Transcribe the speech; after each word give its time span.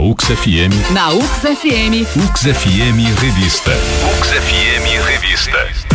UX 0.00 0.24
FM. 0.24 0.92
Na 0.94 1.12
UX 1.12 1.40
FM. 1.40 2.06
UX 2.24 2.40
FM 2.40 3.20
Revista. 3.20 3.70
UX 4.18 4.28
FM 4.28 5.04
Revista. 5.04 5.90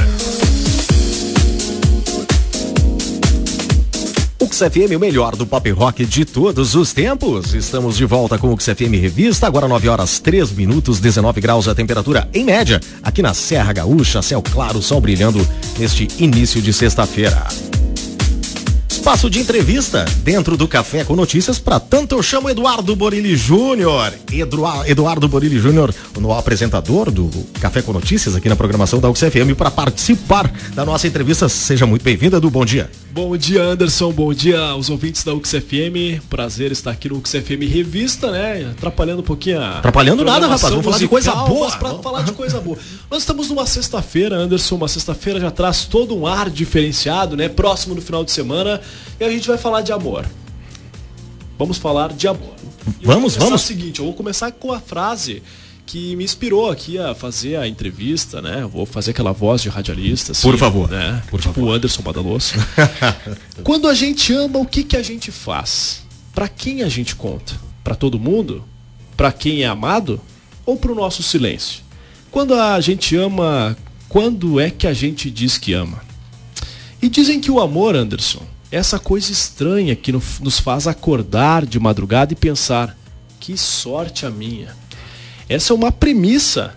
UXFM, 4.39 4.95
o 4.95 4.99
melhor 4.99 5.35
do 5.35 5.47
pop 5.47 5.69
rock 5.71 6.05
de 6.05 6.23
todos 6.23 6.75
os 6.75 6.93
tempos. 6.93 7.55
Estamos 7.55 7.97
de 7.97 8.05
volta 8.05 8.37
com 8.37 8.49
o 8.49 8.53
UXFM 8.53 8.95
Revista, 9.01 9.47
agora 9.47 9.67
9 9.67 9.89
horas 9.89 10.19
3 10.19 10.51
minutos, 10.51 10.99
19 10.99 11.41
graus 11.41 11.67
a 11.67 11.73
temperatura 11.73 12.29
em 12.31 12.43
média, 12.45 12.79
aqui 13.01 13.23
na 13.23 13.33
Serra 13.33 13.73
Gaúcha, 13.73 14.21
céu 14.21 14.41
claro, 14.41 14.81
sol 14.83 15.01
brilhando 15.01 15.45
neste 15.79 16.07
início 16.19 16.61
de 16.61 16.71
sexta-feira. 16.71 17.64
Espaço 19.05 19.29
de 19.29 19.37
entrevista 19.37 20.03
dentro 20.23 20.57
do 20.57 20.67
Café 20.67 21.03
com 21.03 21.15
Notícias. 21.15 21.59
Para 21.59 21.79
tanto, 21.79 22.15
eu 22.15 22.23
chamo 22.23 22.49
Eduardo 22.49 22.95
Borilli 22.95 23.35
Júnior. 23.35 24.11
Eduardo 24.87 25.27
Borilli 25.27 25.59
Júnior, 25.59 25.93
o 26.19 26.33
apresentador 26.33 27.11
do 27.11 27.29
Café 27.61 27.83
com 27.83 27.93
Notícias 27.93 28.35
aqui 28.35 28.49
na 28.49 28.55
programação 28.55 28.99
da 28.99 29.07
UXFM, 29.07 29.53
para 29.55 29.69
participar 29.69 30.51
da 30.73 30.83
nossa 30.83 31.05
entrevista. 31.05 31.47
Seja 31.47 31.85
muito 31.85 32.01
bem-vindo, 32.01 32.35
Edu. 32.35 32.49
Bom 32.49 32.65
dia. 32.65 32.89
Bom 33.15 33.37
dia, 33.37 33.63
Anderson. 33.63 34.11
Bom 34.11 34.33
dia 34.33 34.59
aos 34.59 34.89
ouvintes 34.89 35.23
da 35.23 35.33
UXFM. 35.33 36.19
Prazer 36.29 36.73
estar 36.73 36.91
aqui 36.91 37.07
no 37.07 37.15
UXFM 37.15 37.63
Revista, 37.65 38.29
né? 38.29 38.69
Atrapalhando 38.71 39.21
um 39.21 39.23
pouquinho 39.23 39.61
a. 39.61 39.77
Atrapalhando 39.77 40.25
nada, 40.25 40.47
rapaz. 40.47 40.63
Vamos 40.63 40.83
falar 40.83 40.97
de 40.97 41.07
coisa 41.07 41.33
boa. 41.33 41.71
Para 41.71 41.93
falar 41.99 42.23
de 42.23 42.33
coisa 42.33 42.59
boa. 42.59 42.77
Nós 43.09 43.21
estamos 43.21 43.47
numa 43.47 43.65
sexta-feira, 43.65 44.35
Anderson. 44.35 44.75
Uma 44.75 44.89
sexta-feira 44.89 45.39
já 45.39 45.49
traz 45.49 45.85
todo 45.85 46.13
um 46.13 46.27
ar 46.27 46.49
diferenciado, 46.49 47.37
né? 47.37 47.47
Próximo 47.47 47.95
do 47.95 48.01
final 48.01 48.21
de 48.25 48.33
semana. 48.33 48.81
E 49.17 49.23
a 49.23 49.29
gente 49.29 49.47
vai 49.47 49.57
falar 49.57 49.79
de 49.79 49.93
amor. 49.93 50.25
Vamos 51.57 51.77
falar 51.77 52.11
de 52.11 52.27
amor. 52.27 52.53
Vamos, 53.01 53.37
vamos. 53.37 53.51
É 53.53 53.55
o 53.55 53.57
seguinte, 53.57 53.99
eu 53.99 54.05
vou 54.07 54.13
começar 54.13 54.51
com 54.51 54.73
a 54.73 54.81
frase 54.81 55.41
que 55.85 56.15
me 56.15 56.23
inspirou 56.23 56.69
aqui 56.69 56.97
a 56.97 57.13
fazer 57.13 57.57
a 57.57 57.67
entrevista, 57.67 58.41
né? 58.41 58.67
Vou 58.71 58.85
fazer 58.85 59.11
aquela 59.11 59.31
voz 59.31 59.61
de 59.61 59.69
radialista. 59.69 60.31
Assim, 60.31 60.41
Por 60.41 60.57
favor. 60.57 60.89
Né? 60.89 61.21
Por 61.29 61.39
tipo 61.39 61.53
favor. 61.53 61.69
o 61.69 61.73
Anderson 61.73 62.01
Badaloso. 62.01 62.53
Quando 63.63 63.87
a 63.87 63.93
gente 63.93 64.33
ama, 64.33 64.59
o 64.59 64.65
que, 64.65 64.83
que 64.83 64.97
a 64.97 65.03
gente 65.03 65.31
faz? 65.31 66.03
Para 66.33 66.47
quem 66.47 66.81
a 66.81 66.89
gente 66.89 67.15
conta? 67.15 67.53
Para 67.83 67.95
todo 67.95 68.19
mundo? 68.19 68.63
Para 69.15 69.31
quem 69.31 69.61
é 69.61 69.67
amado? 69.67 70.19
Ou 70.65 70.75
para 70.75 70.91
o 70.91 70.95
nosso 70.95 71.21
silêncio? 71.21 71.83
Quando 72.31 72.55
a 72.55 72.79
gente 72.81 73.15
ama, 73.15 73.77
quando 74.09 74.59
é 74.59 74.69
que 74.69 74.87
a 74.87 74.93
gente 74.93 75.29
diz 75.29 75.57
que 75.57 75.73
ama? 75.73 76.03
E 77.01 77.07
dizem 77.07 77.39
que 77.39 77.51
o 77.51 77.59
amor, 77.61 77.95
Anderson, 77.95 78.41
é 78.71 78.77
essa 78.77 78.97
coisa 78.97 79.31
estranha 79.31 79.95
que 79.95 80.11
nos 80.11 80.59
faz 80.59 80.87
acordar 80.87 81.65
de 81.65 81.79
madrugada 81.79 82.33
e 82.33 82.35
pensar: 82.35 82.97
que 83.39 83.55
sorte 83.55 84.25
a 84.25 84.31
minha. 84.31 84.75
Essa 85.47 85.73
é 85.73 85.75
uma 85.75 85.91
premissa 85.91 86.75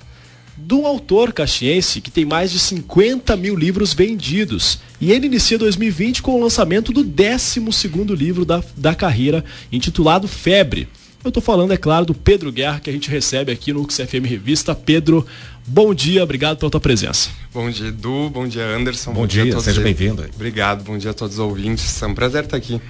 de 0.56 0.74
um 0.74 0.86
autor 0.86 1.32
caxiense 1.32 2.00
que 2.00 2.10
tem 2.10 2.24
mais 2.24 2.50
de 2.50 2.58
50 2.58 3.36
mil 3.36 3.54
livros 3.54 3.94
vendidos. 3.94 4.80
E 5.00 5.12
ele 5.12 5.26
inicia 5.26 5.56
2020 5.56 6.20
com 6.20 6.32
o 6.32 6.42
lançamento 6.42 6.92
do 6.92 7.04
12 7.04 7.60
livro 8.16 8.44
da, 8.44 8.62
da 8.76 8.94
carreira, 8.94 9.44
intitulado 9.70 10.26
Febre. 10.26 10.88
Eu 11.24 11.28
estou 11.28 11.42
falando, 11.42 11.72
é 11.72 11.76
claro, 11.76 12.06
do 12.06 12.14
Pedro 12.14 12.52
Guerra, 12.52 12.80
que 12.80 12.88
a 12.88 12.92
gente 12.92 13.10
recebe 13.10 13.50
aqui 13.50 13.72
no 13.72 13.88
XFM 13.90 14.24
Revista. 14.24 14.74
Pedro, 14.74 15.26
bom 15.66 15.92
dia, 15.92 16.22
obrigado 16.22 16.58
pela 16.58 16.70
tua 16.70 16.80
presença. 16.80 17.30
Bom 17.52 17.68
dia, 17.70 17.88
Edu, 17.88 18.30
bom 18.30 18.46
dia, 18.46 18.64
Anderson. 18.64 19.12
Bom, 19.12 19.22
bom 19.22 19.26
dia, 19.26 19.44
dia 19.44 19.60
seja 19.60 19.80
bem-vindo. 19.80 20.24
Obrigado, 20.34 20.84
bom 20.84 20.96
dia 20.96 21.10
a 21.10 21.14
todos 21.14 21.34
os 21.34 21.40
ouvintes. 21.40 22.00
É 22.02 22.06
um 22.06 22.14
prazer 22.14 22.44
estar 22.44 22.56
aqui. 22.56 22.80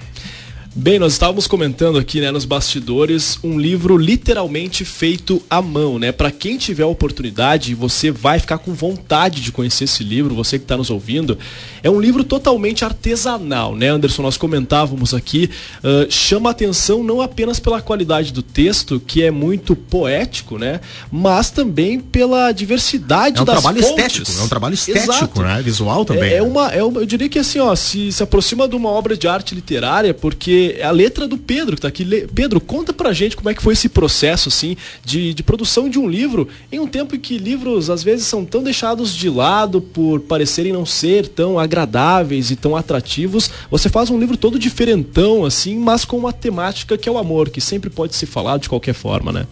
Bem, 0.75 0.99
nós 0.99 1.13
estávamos 1.13 1.47
comentando 1.47 1.97
aqui, 1.97 2.21
né, 2.21 2.29
nos 2.29 2.45
bastidores, 2.45 3.39
um 3.43 3.59
livro 3.59 3.97
literalmente 3.97 4.85
feito 4.85 5.41
à 5.49 5.63
mão, 5.63 5.97
né? 5.97 6.11
Para 6.11 6.29
quem 6.29 6.59
tiver 6.59 6.83
a 6.83 6.87
oportunidade, 6.87 7.73
você 7.73 8.11
vai 8.11 8.39
ficar 8.39 8.59
com 8.59 8.71
vontade 8.71 9.41
de 9.41 9.51
conhecer 9.51 9.85
esse 9.85 10.03
livro, 10.03 10.35
você 10.35 10.59
que 10.59 10.65
está 10.65 10.77
nos 10.77 10.91
ouvindo. 10.91 11.39
É 11.81 11.89
um 11.89 11.99
livro 11.99 12.23
totalmente 12.23 12.85
artesanal, 12.85 13.75
né, 13.75 13.89
Anderson? 13.89 14.21
Nós 14.21 14.37
comentávamos 14.37 15.11
aqui, 15.11 15.49
uh, 15.83 16.09
chama 16.11 16.51
atenção 16.51 17.03
não 17.03 17.19
apenas 17.19 17.59
pela 17.59 17.81
qualidade 17.81 18.31
do 18.31 18.43
texto, 18.43 18.99
que 18.99 19.23
é 19.23 19.31
muito 19.31 19.75
poético, 19.75 20.59
né? 20.59 20.81
Mas 21.11 21.49
também 21.49 21.99
pela 21.99 22.51
diversidade 22.51 23.39
é 23.39 23.41
um 23.41 23.45
das 23.45 23.55
trabalho 23.55 23.81
fontes. 23.81 24.05
estético, 24.05 24.39
é 24.39 24.43
um 24.43 24.47
trabalho 24.47 24.73
estético, 24.75 25.13
Exato. 25.13 25.41
né? 25.41 25.61
Visual 25.63 26.05
também. 26.05 26.29
É, 26.31 26.35
é 26.37 26.43
uma, 26.43 26.67
é 26.71 26.83
uma, 26.83 27.01
eu 27.01 27.07
diria 27.07 27.27
que 27.27 27.39
assim, 27.39 27.57
ó, 27.57 27.75
se, 27.75 28.11
se 28.11 28.21
aproxima 28.21 28.67
de 28.67 28.75
uma 28.75 28.89
obra 28.89 29.17
de 29.17 29.27
arte 29.27 29.55
literária, 29.55 30.13
porque 30.13 30.58
é 30.79 30.83
a 30.83 30.91
letra 30.91 31.27
do 31.27 31.37
Pedro 31.37 31.75
que 31.75 31.79
está 31.79 31.87
aqui. 31.87 32.05
Pedro, 32.33 32.59
conta 32.59 32.93
pra 32.93 33.13
gente 33.13 33.35
como 33.35 33.49
é 33.49 33.53
que 33.53 33.61
foi 33.61 33.73
esse 33.73 33.89
processo, 33.89 34.49
assim, 34.49 34.75
de, 35.03 35.33
de 35.33 35.43
produção 35.43 35.89
de 35.89 35.99
um 35.99 36.09
livro 36.09 36.47
em 36.71 36.79
um 36.79 36.87
tempo 36.87 37.15
em 37.15 37.19
que 37.19 37.37
livros, 37.37 37.89
às 37.89 38.03
vezes, 38.03 38.25
são 38.25 38.45
tão 38.45 38.61
deixados 38.63 39.15
de 39.15 39.29
lado 39.29 39.81
por 39.81 40.19
parecerem 40.21 40.73
não 40.73 40.85
ser 40.85 41.27
tão 41.27 41.59
agradáveis 41.59 42.51
e 42.51 42.55
tão 42.55 42.75
atrativos. 42.75 43.49
Você 43.71 43.89
faz 43.89 44.09
um 44.09 44.19
livro 44.19 44.37
todo 44.37 44.59
diferentão, 44.59 45.45
assim, 45.45 45.77
mas 45.77 46.05
com 46.05 46.17
uma 46.17 46.33
temática 46.33 46.97
que 46.97 47.07
é 47.07 47.11
o 47.11 47.17
amor, 47.17 47.49
que 47.49 47.61
sempre 47.61 47.89
pode 47.89 48.15
ser 48.15 48.25
falado 48.25 48.61
de 48.61 48.69
qualquer 48.69 48.93
forma, 48.93 49.31
né? 49.31 49.47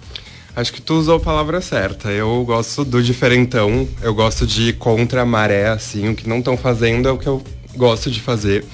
Acho 0.56 0.74
que 0.74 0.82
tu 0.82 0.96
usou 0.96 1.18
a 1.18 1.20
palavra 1.20 1.62
certa. 1.62 2.10
Eu 2.10 2.44
gosto 2.44 2.84
do 2.84 3.02
diferentão, 3.04 3.88
eu 4.02 4.12
gosto 4.16 4.48
de 4.48 4.70
ir 4.70 4.74
contra 4.74 5.22
a 5.22 5.26
maré, 5.26 5.68
assim, 5.68 6.10
o 6.10 6.16
que 6.16 6.28
não 6.28 6.40
estão 6.40 6.58
fazendo 6.58 7.08
é 7.08 7.12
o 7.12 7.18
que 7.18 7.28
eu 7.28 7.44
gosto 7.76 8.10
de 8.10 8.20
fazer. 8.20 8.66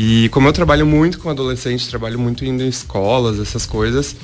E 0.00 0.28
como 0.28 0.46
eu 0.46 0.52
trabalho 0.52 0.86
muito 0.86 1.18
com 1.18 1.28
adolescente, 1.28 1.88
trabalho 1.88 2.20
muito 2.20 2.44
indo 2.44 2.62
em 2.62 2.68
escolas, 2.68 3.40
essas 3.40 3.66
coisas, 3.66 4.14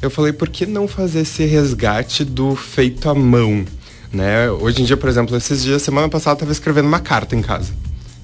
eu 0.00 0.08
falei, 0.08 0.32
por 0.32 0.48
que 0.48 0.64
não 0.64 0.86
fazer 0.86 1.22
esse 1.22 1.44
resgate 1.44 2.24
do 2.24 2.54
feito 2.54 3.10
à 3.10 3.14
mão? 3.14 3.64
Né? 4.12 4.48
Hoje 4.48 4.82
em 4.82 4.84
dia, 4.84 4.96
por 4.96 5.08
exemplo, 5.08 5.36
esses 5.36 5.64
dias, 5.64 5.82
semana 5.82 6.08
passada, 6.08 6.34
eu 6.34 6.34
estava 6.34 6.52
escrevendo 6.52 6.86
uma 6.86 7.00
carta 7.00 7.34
em 7.34 7.42
casa. 7.42 7.72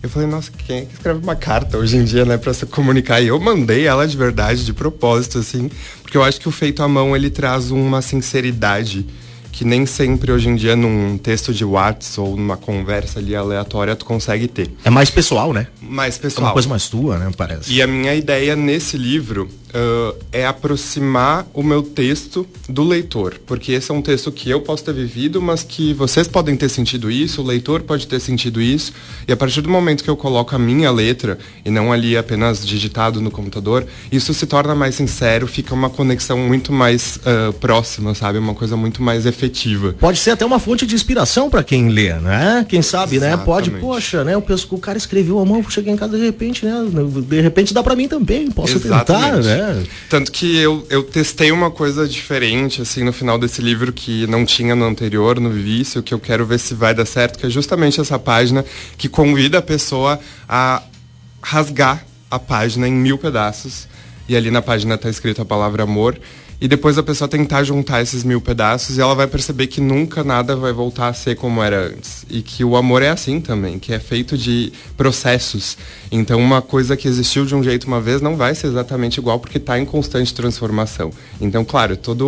Eu 0.01 0.09
falei, 0.09 0.29
nossa, 0.29 0.53
quem 0.53 0.79
é 0.79 0.81
que 0.83 0.93
escreve 0.93 1.19
uma 1.25 1.35
carta 1.35 1.77
hoje 1.77 1.97
em 1.97 2.05
dia, 2.05 2.25
né, 2.25 2.37
para 2.37 2.55
se 2.55 2.67
comunicar? 2.67 3.21
E 3.21 3.27
eu 3.27 3.41
mandei 3.41 3.85
ela 3.85 4.07
de 4.07 4.17
verdade, 4.17 4.65
de 4.65 4.73
propósito, 4.73 5.41
assim, 5.41 5.69
porque 6.03 6.17
eu 6.17 6.23
acho 6.23 6.41
que 6.41 6.49
o 6.49 6.53
feito 6.53 6.85
à 6.85 6.89
mão 6.89 7.17
ele 7.17 7.31
traz 7.31 7.73
uma 7.73 8.01
sinceridade 8.01 9.05
que 9.53 9.65
nem 9.65 9.85
sempre 9.85 10.33
hoje 10.33 10.49
em 10.49 10.57
dia 10.57 10.75
num 10.75 11.19
texto 11.19 11.53
de 11.53 11.65
WhatsApp 11.65 12.21
ou 12.21 12.37
numa 12.37 12.57
conversa 12.57 13.19
ali 13.19 13.37
aleatória 13.37 13.95
tu 13.95 14.07
consegue 14.07 14.49
ter. 14.49 14.71
É 14.83 14.91
mais 14.91 15.11
pessoal, 15.11 15.53
né? 15.53 15.67
Mais 15.81 16.17
pessoal. 16.17 16.47
É 16.47 16.49
uma 16.49 16.53
coisa 16.55 16.69
mais 16.69 16.89
tua, 16.89 17.19
né? 17.19 17.31
Parece. 17.37 17.73
E 17.73 17.83
a 17.83 17.87
minha 17.87 18.15
ideia 18.15 18.57
nesse 18.57 18.97
livro 18.97 19.49
uh, 19.75 20.17
é 20.33 20.47
aproximar 20.47 21.47
o 21.53 21.63
meu 21.63 21.83
texto 21.83 22.47
do 22.69 22.83
leitor, 22.83 23.41
porque 23.47 23.73
esse 23.73 23.91
é 23.91 23.95
um 23.95 24.03
texto 24.03 24.31
que 24.31 24.51
eu 24.51 24.61
posso 24.61 24.85
ter 24.85 24.95
vivido, 24.95 25.41
mas 25.41 25.63
que 25.63 25.93
vocês 25.95 26.29
podem 26.29 26.57
ter 26.57 26.69
sentido 26.69 27.11
isso, 27.11 27.43
o 27.43 27.45
leitor 27.45 27.83
pode 27.83 28.07
ter 28.07 28.21
sentido 28.21 28.61
isso, 28.61 28.93
e 29.27 29.33
a 29.33 29.37
partir 29.37 29.61
do 29.61 29.69
momento 29.69 30.05
que 30.05 30.11
eu 30.11 30.17
coloco 30.17 30.55
a 30.55 30.59
minha 30.59 30.91
letra 30.91 31.39
e 31.65 31.71
não 31.71 31.93
ali 31.93 32.17
apenas 32.17 32.65
digitado 32.65 33.21
no 33.21 33.31
computador, 33.31 33.87
isso 34.11 34.33
se 34.35 34.47
torna 34.47 34.75
mais 34.75 34.95
sincero, 34.95 35.47
fica 35.47 35.75
uma 35.75 35.91
conexão 35.91 36.39
muito 36.39 36.73
mais 36.73 37.17
uh, 37.17 37.53
próxima, 37.55 38.15
sabe? 38.15 38.39
Uma 38.39 38.55
coisa 38.55 38.77
muito 38.77 39.03
mais 39.03 39.27
efetiva. 39.27 39.95
Pode 39.99 40.19
ser 40.19 40.33
até 40.33 40.45
uma 40.45 40.59
fonte 40.59 40.87
de 40.87 40.95
inspiração 40.95 41.49
para 41.49 41.63
quem 41.63 41.89
lê, 41.89 42.13
né? 42.15 42.67
Quem 42.69 42.83
sabe, 42.83 43.17
Exatamente. 43.17 43.39
né? 43.39 43.45
Pode, 43.45 43.71
poxa, 43.71 44.25
né? 44.25 44.33
Que 44.41 44.75
o 44.75 44.79
cara 44.79 44.99
escreveu 44.99 45.39
a 45.39 45.45
mão, 45.45 45.63
chegar 45.71 45.93
em 45.93 45.97
casa 45.97 46.17
de 46.17 46.25
repente, 46.25 46.65
né? 46.65 46.75
De 47.27 47.41
repente 47.41 47.73
dá 47.73 47.83
para 47.83 47.97
mim 47.97 48.09
também, 48.09 48.51
posso 48.51 48.77
Exatamente. 48.77 49.07
tentar, 49.07 49.37
né? 49.43 49.62
Tanto 50.09 50.33
que 50.33 50.57
eu, 50.59 50.87
eu 50.91 51.03
testei 51.03 51.53
uma 51.53 51.71
coisa 51.71 52.07
diferente, 52.07 52.83
assim, 52.83 53.03
no 53.03 53.13
final 53.13 53.39
desse 53.39 53.63
livro 53.63 53.93
que 53.93 54.27
não 54.27 54.45
tinha 54.45 54.75
no 54.75 54.85
anterior, 54.85 55.39
no 55.41 55.51
Vício, 55.51 56.03
que 56.03 56.13
eu 56.13 56.19
quero 56.19 56.45
ver 56.45 56.59
se 56.59 56.75
vai 56.75 56.95
dar 56.95 57.07
certo, 57.07 57.39
que 57.39 57.47
é 57.47 57.51
justamente 57.51 58.01
essa 58.01 58.19
página 58.19 58.65
que 58.97 59.09
convida 59.09 59.59
a 59.59 59.63
pessoa 59.63 60.19
a 60.49 60.83
rasgar 61.43 62.05
a 62.31 62.39
página 62.39 62.89
em 62.89 62.93
mil 62.93 63.19
pedaços. 63.19 63.89
E 64.29 64.37
ali 64.37 64.51
na 64.51 64.63
página 64.63 64.97
tá 64.97 65.11
escrito 65.11 65.43
a 65.43 65.45
palavra 65.45 65.83
amor 65.83 66.19
e 66.63 66.69
depois 66.69 66.97
a 66.97 67.03
pessoa 67.03 67.27
tentar 67.27 67.65
juntar 67.65 68.03
esses 68.03 68.23
mil 68.23 68.41
pedaços 68.41 68.97
e 68.97 69.01
ela 69.01 69.17
vai 69.17 69.27
perceber 69.27 69.67
que 69.67 69.81
nunca 69.81 70.23
nada 70.23 70.55
vai 70.55 70.73
voltar 70.73 71.09
a 71.09 71.13
ser 71.13 71.35
como 71.35 71.61
era 71.61 71.89
antes. 71.89 72.25
E 72.31 72.41
que 72.41 72.63
o 72.63 72.77
amor 72.77 73.03
é 73.03 73.09
assim 73.09 73.41
também, 73.41 73.81
que 73.81 73.93
é 73.93 73.99
feito 73.99 74.39
de 74.39 74.73
processos. 74.97 75.77
Então 76.13 76.39
uma 76.39 76.63
coisa 76.63 76.97
que 76.97 77.09
existiu 77.09 77.45
de 77.45 77.53
um 77.53 77.65
jeito 77.65 77.89
uma 77.89 78.01
vez 78.01 78.21
não 78.21 78.37
vai 78.37 78.55
ser 78.55 78.69
exatamente 78.69 79.19
igual 79.19 79.41
porque 79.41 79.59
está 79.59 79.77
em 79.77 79.85
constante 79.85 80.33
transformação. 80.33 81.11
Então, 81.41 81.65
claro, 81.65 81.95
é 81.95 81.97
toda 81.97 82.25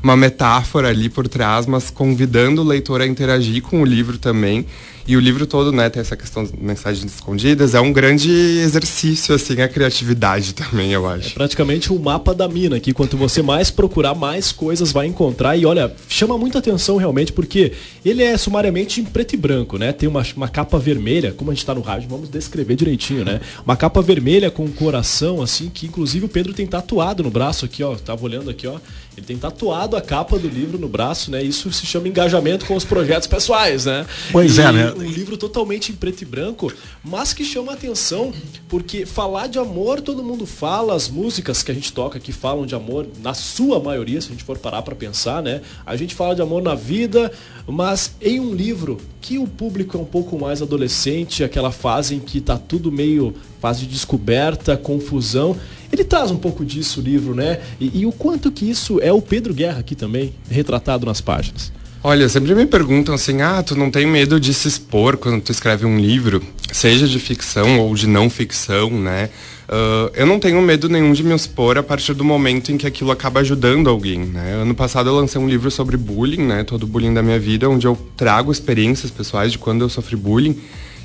uma 0.00 0.16
metáfora 0.16 0.86
ali 0.86 1.08
por 1.08 1.26
trás, 1.26 1.66
mas 1.66 1.90
convidando 1.90 2.62
o 2.62 2.64
leitor 2.64 3.00
a 3.00 3.06
interagir 3.06 3.62
com 3.62 3.82
o 3.82 3.84
livro 3.84 4.16
também 4.16 4.64
E 5.06 5.16
o 5.16 5.20
livro 5.20 5.46
todo, 5.46 5.72
né, 5.72 5.90
tem 5.90 6.00
essa 6.00 6.16
questão 6.16 6.44
de 6.44 6.52
mensagens 6.58 7.12
escondidas, 7.12 7.74
é 7.74 7.80
um 7.80 7.92
grande 7.92 8.30
exercício, 8.30 9.34
assim, 9.34 9.60
a 9.60 9.68
criatividade 9.68 10.54
também, 10.54 10.92
eu 10.92 11.06
acho. 11.06 11.28
É 11.28 11.32
praticamente 11.32 11.92
um 11.92 11.98
mapa 11.98 12.34
da 12.34 12.48
mina, 12.48 12.78
que 12.78 12.92
quanto 12.92 13.16
você 13.16 13.42
mais 13.42 13.70
procurar, 13.70 14.14
mais 14.14 14.52
coisas 14.52 14.92
vai 14.92 15.06
encontrar. 15.06 15.56
E 15.56 15.66
olha, 15.66 15.92
chama 16.08 16.38
muita 16.38 16.58
atenção 16.58 16.96
realmente, 16.96 17.32
porque 17.32 17.72
ele 18.04 18.22
é 18.22 18.36
sumariamente 18.36 19.00
em 19.00 19.04
preto 19.04 19.34
e 19.34 19.36
branco, 19.36 19.78
né? 19.78 19.92
Tem 19.92 20.08
uma, 20.08 20.22
uma 20.36 20.48
capa 20.48 20.78
vermelha, 20.78 21.32
como 21.32 21.50
a 21.50 21.54
gente 21.54 21.66
tá 21.66 21.74
no 21.74 21.80
rádio, 21.80 22.08
vamos 22.08 22.28
descrever 22.28 22.76
direitinho, 22.76 23.24
né? 23.24 23.40
Uma 23.64 23.76
capa 23.76 24.00
vermelha 24.00 24.50
com 24.50 24.64
um 24.64 24.72
coração, 24.72 25.42
assim, 25.42 25.68
que 25.68 25.86
inclusive 25.86 26.26
o 26.26 26.28
Pedro 26.28 26.52
tem 26.52 26.66
tatuado 26.66 27.22
no 27.22 27.30
braço 27.30 27.64
aqui, 27.64 27.82
ó. 27.82 27.94
Tava 27.96 28.24
olhando 28.24 28.50
aqui, 28.50 28.66
ó. 28.66 28.78
Ele 29.16 29.26
tem 29.26 29.36
tatuado 29.36 29.94
a 29.94 30.00
capa 30.00 30.38
do 30.38 30.48
livro 30.48 30.78
no 30.78 30.88
braço, 30.88 31.30
né? 31.30 31.42
Isso 31.42 31.70
se 31.72 31.84
chama 31.84 32.08
engajamento 32.08 32.64
com 32.64 32.74
os 32.74 32.84
projetos 32.84 33.26
pessoais, 33.26 33.84
né? 33.84 34.06
Pois 34.30 34.56
e 34.56 34.60
é, 34.62 34.72
né? 34.72 34.91
Um 34.98 35.02
livro 35.02 35.36
totalmente 35.36 35.92
em 35.92 35.94
preto 35.94 36.22
e 36.22 36.24
branco, 36.24 36.72
mas 37.02 37.32
que 37.32 37.44
chama 37.44 37.72
atenção, 37.72 38.32
porque 38.68 39.06
falar 39.06 39.46
de 39.46 39.58
amor 39.58 40.00
todo 40.00 40.22
mundo 40.22 40.46
fala, 40.46 40.94
as 40.94 41.08
músicas 41.08 41.62
que 41.62 41.70
a 41.70 41.74
gente 41.74 41.92
toca 41.92 42.18
aqui 42.18 42.32
falam 42.32 42.66
de 42.66 42.74
amor, 42.74 43.06
na 43.22 43.34
sua 43.34 43.80
maioria, 43.80 44.20
se 44.20 44.28
a 44.28 44.30
gente 44.30 44.44
for 44.44 44.58
parar 44.58 44.82
para 44.82 44.94
pensar, 44.94 45.42
né? 45.42 45.62
A 45.84 45.96
gente 45.96 46.14
fala 46.14 46.34
de 46.34 46.42
amor 46.42 46.62
na 46.62 46.74
vida, 46.74 47.32
mas 47.66 48.12
em 48.20 48.40
um 48.40 48.54
livro 48.54 48.98
que 49.20 49.38
o 49.38 49.46
público 49.46 49.96
é 49.96 50.00
um 50.00 50.04
pouco 50.04 50.38
mais 50.38 50.60
adolescente, 50.62 51.44
aquela 51.44 51.70
fase 51.70 52.14
em 52.14 52.20
que 52.20 52.40
tá 52.40 52.58
tudo 52.58 52.90
meio 52.90 53.34
fase 53.60 53.82
de 53.82 53.86
descoberta, 53.86 54.76
confusão. 54.76 55.56
Ele 55.92 56.02
traz 56.02 56.30
um 56.32 56.36
pouco 56.36 56.64
disso 56.64 57.00
o 57.00 57.02
livro, 57.02 57.34
né? 57.34 57.60
E, 57.78 58.00
e 58.00 58.06
o 58.06 58.10
quanto 58.10 58.50
que 58.50 58.68
isso 58.68 58.98
é 59.00 59.12
o 59.12 59.22
Pedro 59.22 59.54
Guerra 59.54 59.78
aqui 59.78 59.94
também, 59.94 60.34
retratado 60.50 61.06
nas 61.06 61.20
páginas. 61.20 61.72
Olha, 62.04 62.28
sempre 62.28 62.52
me 62.52 62.66
perguntam 62.66 63.14
assim, 63.14 63.42
ah, 63.42 63.62
tu 63.62 63.76
não 63.76 63.88
tem 63.88 64.04
medo 64.04 64.40
de 64.40 64.52
se 64.52 64.66
expor 64.66 65.16
quando 65.16 65.40
tu 65.40 65.52
escreve 65.52 65.86
um 65.86 66.00
livro, 66.00 66.42
seja 66.72 67.06
de 67.06 67.20
ficção 67.20 67.78
ou 67.78 67.94
de 67.94 68.08
não 68.08 68.28
ficção, 68.28 68.90
né? 68.90 69.30
Uh, 69.68 70.10
eu 70.12 70.26
não 70.26 70.40
tenho 70.40 70.60
medo 70.60 70.88
nenhum 70.88 71.12
de 71.12 71.22
me 71.22 71.32
expor 71.32 71.78
a 71.78 71.82
partir 71.82 72.12
do 72.12 72.24
momento 72.24 72.72
em 72.72 72.76
que 72.76 72.88
aquilo 72.88 73.12
acaba 73.12 73.38
ajudando 73.38 73.88
alguém, 73.88 74.18
né? 74.18 74.54
Ano 74.54 74.74
passado 74.74 75.10
eu 75.10 75.14
lancei 75.14 75.40
um 75.40 75.48
livro 75.48 75.70
sobre 75.70 75.96
bullying, 75.96 76.42
né? 76.44 76.64
Todo 76.64 76.88
bullying 76.88 77.14
da 77.14 77.22
minha 77.22 77.38
vida, 77.38 77.70
onde 77.70 77.86
eu 77.86 77.96
trago 78.16 78.50
experiências 78.50 79.08
pessoais 79.08 79.52
de 79.52 79.58
quando 79.58 79.82
eu 79.82 79.88
sofri 79.88 80.16
bullying. 80.16 80.58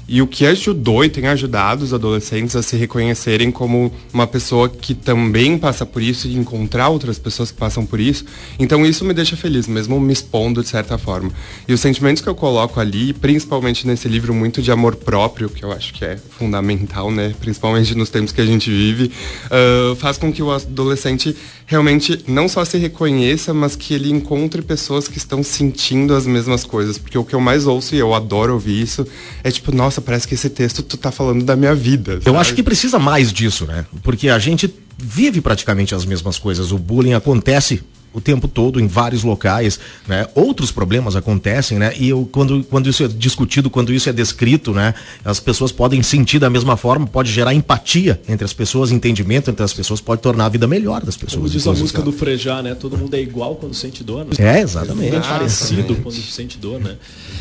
E 0.07 0.21
o 0.21 0.27
que 0.27 0.45
ajudou 0.45 1.04
e 1.04 1.09
tem 1.09 1.27
ajudado 1.27 1.83
os 1.83 1.94
adolescentes 1.94 2.56
a 2.56 2.63
se 2.63 2.77
reconhecerem 2.77 3.51
como 3.51 3.92
uma 4.13 4.25
pessoa 4.25 4.69
que 4.69 4.94
também 4.94 5.57
passa 5.57 5.86
por 5.86 6.01
isso 6.01 6.27
e 6.27 6.36
encontrar 6.36 6.89
outras 6.89 7.19
pessoas 7.19 7.51
que 7.51 7.57
passam 7.57 7.86
por 7.86 8.00
isso. 8.00 8.24
Então 8.57 8.86
isso 8.86 9.04
me 9.04 9.13
deixa 9.13 9.36
feliz, 9.36 9.68
mesmo 9.68 10.00
me 10.00 10.13
expondo 10.13 10.62
de 10.62 10.69
certa 10.69 10.98
forma. 10.98 11.31
E 11.68 11.74
os 11.74 11.81
sentimentos 11.81 12.21
que 12.21 12.30
eu 12.30 12.36
coloco 12.36 12.80
ali, 12.80 13.12
principalmente 13.13 13.86
nesse 13.86 14.07
livro 14.07 14.33
muito 14.33 14.62
de 14.62 14.71
amor 14.71 14.95
próprio, 14.95 15.50
que 15.50 15.63
eu 15.63 15.71
acho 15.71 15.94
que 15.94 16.06
é 16.06 16.18
fundamental, 16.18 17.12
né? 17.12 17.33
Principalmente 17.39 17.94
nos 17.95 18.09
tempos 18.09 18.31
que 18.31 18.42
a 18.42 18.45
gente 18.45 18.69
vive, 18.69 19.12
uh, 19.45 19.95
faz 19.95 20.18
com 20.18 20.31
que 20.31 20.42
o 20.42 20.51
adolescente 20.51 21.36
realmente 21.65 22.24
não 22.27 22.48
só 22.48 22.63
se 22.63 22.77
reconheça, 22.77 23.54
mas 23.54 23.75
que 23.75 23.94
ele 23.94 24.09
encontre 24.09 24.62
pessoas 24.62 25.07
que 25.07 25.18
estão 25.18 25.44
sentindo 25.44 26.15
as 26.15 26.25
mesmas 26.25 26.63
coisas. 26.63 26.98
Porque 26.98 27.18
o 27.18 27.25
que 27.25 27.36
eu 27.36 27.42
mais 27.42 27.68
ouço, 27.68 27.94
e 27.94 28.00
eu 28.00 28.13
adoro 28.13 28.54
ouvir 28.54 28.81
isso, 28.81 29.06
é 29.44 29.51
tipo, 29.51 29.75
nossa, 29.75 29.97
parece 30.02 30.28
que 30.28 30.34
esse 30.36 30.50
texto 30.50 30.84
tu 30.84 30.98
tá 30.98 31.12
falando 31.12 31.44
da 31.44 31.56
minha 31.56 31.76
vida. 31.76 32.14
Sabe? 32.14 32.30
Eu 32.30 32.38
acho 32.38 32.54
que 32.54 32.64
precisa 32.64 33.00
mais 33.00 33.32
disso, 33.32 33.66
né? 33.66 33.86
Porque 34.04 34.30
a 34.30 34.40
gente 34.40 34.74
vive 34.98 35.42
praticamente 35.42 35.94
as 35.94 36.06
mesmas 36.06 36.38
coisas. 36.38 36.72
O 36.72 36.78
bullying 36.78 37.14
acontece 37.14 37.84
o 38.18 38.22
tempo 38.22 38.48
todo 38.48 38.80
em 38.80 38.88
vários 38.88 39.24
locais, 39.24 39.80
né? 40.08 40.25
Outros 40.34 40.72
problemas 40.72 41.16
acontecem, 41.16 41.78
né? 41.78 41.94
E 42.00 42.10
eu, 42.10 42.28
quando, 42.31 42.64
quando 42.64 42.90
isso 42.90 43.04
é 43.04 43.08
discutido, 43.08 43.69
quando 43.69 43.94
isso 43.94 44.10
é 44.10 44.14
descrito, 44.14 44.74
né? 44.74 44.96
As 45.24 45.40
pessoas 45.40 45.72
podem 45.72 46.02
sentir 46.02 46.40
da 46.40 46.50
mesma 46.50 46.75
forma, 46.75 47.06
pode 47.06 47.31
gerar 47.31 47.54
empatia 47.54 48.19
entre 48.28 48.44
as 48.44 48.54
pessoas, 48.54 48.92
entendimento 48.92 49.52
entre 49.52 49.64
as 49.64 49.72
pessoas, 49.72 50.02
pode 50.02 50.19
tornar 50.19 50.46
a 50.46 50.50
vida 50.50 50.66
melhor 50.66 51.06
das 51.06 51.16
pessoas. 51.16 51.36
Como 51.36 51.48
diz 51.48 51.68
a 51.68 51.74
música 51.74 52.02
do 52.02 52.12
Frejá, 52.12 52.64
né? 52.64 52.74
Todo 52.74 52.98
mundo 52.98 53.14
é 53.14 53.22
igual 53.22 53.56
quando 53.56 53.75
sente 53.75 54.04
dor. 54.04 54.25
Né? 54.25 54.31
É, 54.40 54.62
exatamente. 54.62 55.16
É 55.16 55.19
parecido 55.19 55.96
quando 55.98 56.16
sente 56.16 56.58
dor, 56.58 56.80
né? 56.80 56.96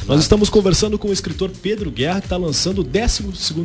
Nós 0.07 0.21
estamos 0.21 0.51
conversando 0.51 0.99
com 0.99 1.09
o 1.09 1.13
escritor 1.13 1.51
Pedro 1.63 1.91
Guerra, 1.91 2.21
que 2.21 2.27
está 2.27 2.37
lançando 2.37 2.81
o 2.81 2.85
12 2.85 3.23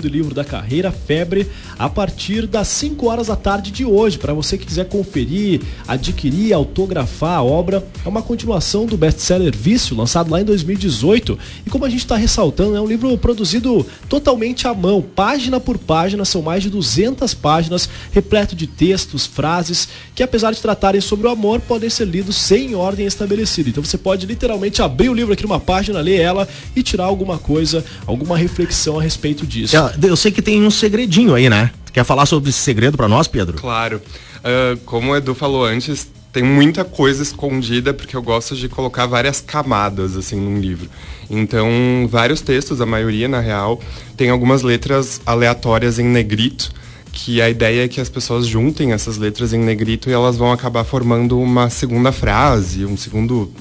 livro 0.08 0.34
da 0.34 0.46
carreira, 0.46 0.94
Febre, 0.94 1.46
a 1.78 1.90
partir 1.90 2.48
das 2.48 2.70
5 2.70 3.06
horas 3.06 3.28
da 3.28 3.36
tarde 3.36 3.70
de 3.70 3.84
hoje. 3.84 4.18
Para 4.18 4.34
você 4.34 4.58
que 4.58 4.66
quiser 4.66 4.88
conferir, 4.88 5.62
adquirir, 5.86 6.54
autografar 6.54 7.01
a 7.22 7.44
obra, 7.44 7.86
é 8.04 8.10
uma 8.10 8.22
continuação 8.22 8.86
do 8.86 8.98
best-seller 8.98 9.56
Vício, 9.56 9.96
lançado 9.96 10.32
lá 10.32 10.42
em 10.42 10.44
2018. 10.44 11.38
E 11.66 11.70
como 11.70 11.86
a 11.86 11.90
gente 11.90 12.00
está 12.00 12.16
ressaltando, 12.16 12.76
é 12.76 12.82
um 12.82 12.88
livro 12.88 13.16
produzido 13.18 13.86
totalmente 14.10 14.68
à 14.68 14.74
mão, 14.74 15.02
página 15.02 15.60
por 15.60 15.78
página, 15.78 16.26
são 16.26 16.42
mais 16.42 16.64
de 16.64 16.70
200 16.70 17.34
páginas, 17.36 17.88
repleto 18.12 18.56
de 18.56 18.68
textos, 18.68 19.26
frases, 19.26 19.88
que 20.16 20.24
apesar 20.24 20.52
de 20.52 20.62
tratarem 20.62 21.02
sobre 21.02 21.28
o 21.28 21.30
amor, 21.30 21.62
podem 21.62 21.90
ser 21.90 22.06
lidos 22.06 22.36
sem 22.36 22.76
ordem 22.76 23.06
estabelecida. 23.06 23.70
Então 23.70 23.84
você 23.84 23.98
pode 23.98 24.26
literalmente 24.26 24.82
abrir 24.82 25.10
o 25.10 25.14
livro 25.14 25.34
aqui 25.34 25.44
numa 25.44 25.60
página, 25.60 26.02
ler 26.02 26.20
ela 26.20 26.32
ela 26.32 26.48
e 26.76 26.82
tirar 26.82 27.06
alguma 27.06 27.38
coisa, 27.38 27.84
alguma 28.08 28.38
reflexão 28.38 29.00
a 29.00 29.04
respeito 29.04 29.46
disso. 29.46 29.76
Eu 30.02 30.16
sei 30.16 30.32
que 30.32 30.42
tem 30.42 30.64
um 30.64 30.72
segredinho 30.72 31.36
aí, 31.36 31.50
né? 31.50 31.72
Quer 31.94 32.04
falar 32.04 32.26
sobre 32.26 32.50
esse 32.50 32.60
segredo 32.60 32.98
para 32.98 33.08
nós, 33.08 33.28
Pedro? 33.28 33.58
Claro. 33.58 34.02
Uh, 34.38 34.78
como 34.86 35.12
o 35.12 35.16
Edu 35.16 35.36
falou 35.36 35.66
antes, 35.66 36.10
tem 36.32 36.44
muita 36.44 36.86
coisa 36.86 37.22
escondida 37.22 37.94
porque 37.94 38.16
eu 38.16 38.22
gosto 38.22 38.56
de 38.56 38.70
colocar 38.70 39.06
várias 39.06 39.42
camadas 39.42 40.16
assim 40.16 40.38
num 40.38 40.60
livro. 40.60 40.90
Então, 41.30 41.70
vários 42.10 42.42
textos, 42.42 42.82
a 42.82 42.86
maioria 42.86 43.28
na 43.28 43.40
real, 43.40 43.80
tem 44.16 44.30
algumas 44.30 44.62
letras 44.62 45.22
aleatórias 45.26 46.00
em 46.00 46.06
negrito, 46.06 46.72
que 47.12 47.42
a 47.42 47.50
ideia 47.50 47.86
é 47.86 47.88
que 47.88 48.00
as 48.00 48.10
pessoas 48.10 48.48
juntem 48.48 48.94
essas 48.94 49.18
letras 49.18 49.54
em 49.54 49.60
negrito 49.60 50.10
e 50.10 50.14
elas 50.14 50.38
vão 50.38 50.52
acabar 50.52 50.84
formando 50.84 51.40
uma 51.40 51.70
segunda 51.70 52.12
frase, 52.12 52.86
um 52.86 52.96
segundo 52.96 53.52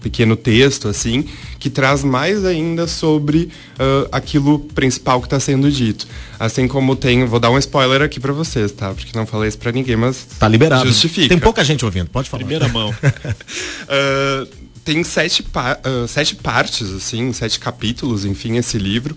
pequeno 0.00 0.36
texto, 0.36 0.88
assim, 0.88 1.24
que 1.58 1.68
traz 1.68 2.04
mais 2.04 2.44
ainda 2.44 2.86
sobre 2.86 3.50
uh, 3.74 4.08
aquilo 4.12 4.60
principal 4.60 5.20
que 5.20 5.26
está 5.26 5.40
sendo 5.40 5.70
dito. 5.70 6.06
Assim 6.38 6.68
como 6.68 6.94
tem, 6.94 7.24
vou 7.24 7.40
dar 7.40 7.50
um 7.50 7.58
spoiler 7.58 8.02
aqui 8.02 8.20
para 8.20 8.32
vocês, 8.32 8.72
tá? 8.72 8.92
Porque 8.92 9.16
não 9.16 9.26
falei 9.26 9.48
isso 9.48 9.58
para 9.58 9.72
ninguém, 9.72 9.96
mas 9.96 10.26
tá 10.38 10.46
liberado. 10.46 10.86
Justifica. 10.86 11.28
Tem 11.28 11.38
pouca 11.38 11.64
gente 11.64 11.84
ouvindo, 11.84 12.08
pode 12.10 12.30
falar. 12.30 12.44
Primeira 12.44 12.68
mão. 12.68 12.90
uh, 12.90 14.48
tem 14.84 15.02
sete, 15.04 15.42
pa 15.42 15.78
uh, 15.84 16.06
sete 16.06 16.36
partes, 16.36 16.92
assim, 16.92 17.32
sete 17.32 17.58
capítulos, 17.58 18.24
enfim, 18.24 18.56
esse 18.56 18.78
livro. 18.78 19.16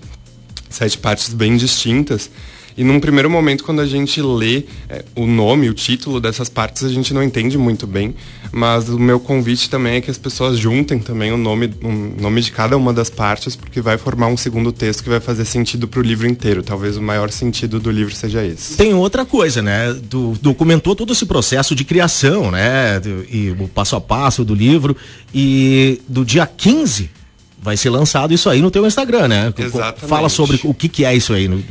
Sete 0.69 0.97
partes 0.97 1.33
bem 1.33 1.57
distintas. 1.57 2.29
E 2.77 2.83
num 2.83 2.99
primeiro 2.99 3.29
momento, 3.29 3.63
quando 3.63 3.81
a 3.81 3.85
gente 3.85 4.21
lê 4.21 4.63
é, 4.89 5.03
o 5.15 5.25
nome, 5.25 5.69
o 5.69 5.73
título 5.73 6.19
dessas 6.19 6.49
partes, 6.49 6.83
a 6.83 6.89
gente 6.89 7.13
não 7.13 7.21
entende 7.21 7.57
muito 7.57 7.85
bem. 7.85 8.15
Mas 8.51 8.89
o 8.89 8.99
meu 8.99 9.19
convite 9.19 9.69
também 9.69 9.95
é 9.95 10.01
que 10.01 10.11
as 10.11 10.17
pessoas 10.17 10.57
juntem 10.57 10.99
também 10.99 11.31
o 11.31 11.37
nome, 11.37 11.73
o 11.81 12.21
nome 12.21 12.41
de 12.41 12.51
cada 12.51 12.75
uma 12.75 12.93
das 12.93 13.09
partes, 13.09 13.55
porque 13.55 13.81
vai 13.81 13.97
formar 13.97 14.27
um 14.27 14.37
segundo 14.37 14.71
texto 14.71 15.03
que 15.03 15.09
vai 15.09 15.19
fazer 15.19 15.45
sentido 15.45 15.87
para 15.87 15.99
o 15.99 16.03
livro 16.03 16.27
inteiro. 16.27 16.61
Talvez 16.61 16.97
o 16.97 17.01
maior 17.01 17.31
sentido 17.31 17.79
do 17.79 17.89
livro 17.89 18.13
seja 18.13 18.45
esse. 18.45 18.75
Tem 18.75 18.93
outra 18.93 19.25
coisa, 19.25 19.61
né? 19.61 19.93
Do, 19.93 20.33
documentou 20.41 20.95
todo 20.95 21.13
esse 21.13 21.25
processo 21.25 21.73
de 21.73 21.83
criação, 21.83 22.51
né? 22.51 22.99
Do, 22.99 23.25
e 23.29 23.55
o 23.57 23.67
passo 23.67 23.95
a 23.95 24.01
passo 24.01 24.43
do 24.43 24.53
livro. 24.53 24.95
E 25.33 26.01
do 26.07 26.25
dia 26.25 26.45
15 26.45 27.09
vai 27.61 27.77
ser 27.77 27.89
lançado 27.89 28.33
isso 28.33 28.49
aí 28.49 28.61
no 28.61 28.71
teu 28.71 28.85
Instagram, 28.85 29.27
né? 29.27 29.53
Exatamente. 29.57 30.09
Fala 30.09 30.29
sobre 30.29 30.59
o 30.63 30.73
que, 30.73 30.89
que 30.89 31.05
é 31.05 31.15
isso 31.15 31.33
aí. 31.33 31.47
No 31.47 31.63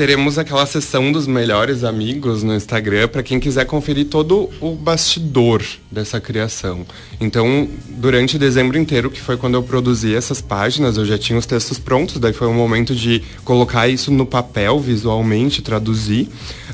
teremos 0.00 0.38
aquela 0.38 0.64
sessão 0.64 1.12
dos 1.12 1.26
melhores 1.26 1.84
amigos 1.84 2.42
no 2.42 2.54
Instagram 2.54 3.06
para 3.08 3.22
quem 3.22 3.38
quiser 3.38 3.66
conferir 3.66 4.06
todo 4.06 4.48
o 4.58 4.74
bastidor 4.74 5.62
dessa 5.90 6.18
criação. 6.18 6.86
Então, 7.20 7.68
durante 7.86 8.38
dezembro 8.38 8.78
inteiro, 8.78 9.10
que 9.10 9.20
foi 9.20 9.36
quando 9.36 9.56
eu 9.56 9.62
produzi 9.62 10.14
essas 10.14 10.40
páginas, 10.40 10.96
eu 10.96 11.04
já 11.04 11.18
tinha 11.18 11.38
os 11.38 11.44
textos 11.44 11.78
prontos, 11.78 12.16
daí 12.16 12.32
foi 12.32 12.48
o 12.48 12.54
momento 12.54 12.94
de 12.94 13.22
colocar 13.44 13.88
isso 13.88 14.10
no 14.10 14.24
papel 14.24 14.80
visualmente, 14.80 15.60
traduzir. 15.60 16.30